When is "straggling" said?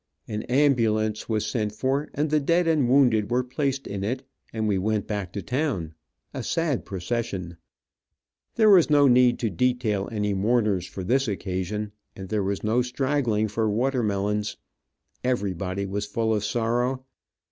12.81-13.47